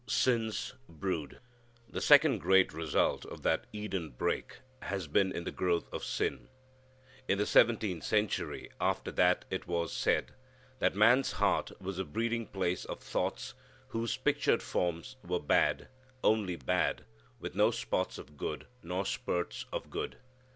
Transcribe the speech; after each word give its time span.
Sin's 0.07 0.73
Brood. 0.89 1.39
The 1.87 2.01
second 2.01 2.39
great 2.39 2.73
result 2.73 3.23
of 3.23 3.43
that 3.43 3.67
Eden 3.71 4.09
break 4.09 4.61
has 4.81 5.05
been 5.05 5.31
in 5.31 5.43
the 5.43 5.51
growth 5.51 5.87
of 5.93 6.03
sin. 6.03 6.47
In 7.27 7.37
the 7.37 7.45
seventeenth 7.45 8.03
century 8.03 8.71
after 8.81 9.11
that 9.11 9.45
it 9.51 9.67
was 9.67 9.93
said 9.93 10.33
that 10.79 10.95
man's 10.95 11.33
heart 11.33 11.71
was 11.79 11.99
a 11.99 12.03
breeding 12.03 12.47
place 12.47 12.83
of 12.83 12.99
thoughts 12.99 13.53
whose 13.89 14.17
pictured 14.17 14.63
forms 14.63 15.17
were 15.23 15.39
bad, 15.39 15.87
only 16.23 16.55
bad, 16.55 17.05
with 17.39 17.53
no 17.53 17.69
spots 17.69 18.17
of 18.17 18.37
good, 18.37 18.65
nor 18.81 19.05
spurts 19.05 19.65
of 19.71 19.91
good. 19.91 20.17